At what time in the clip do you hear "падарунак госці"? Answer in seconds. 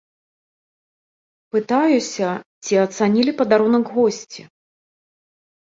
3.45-4.41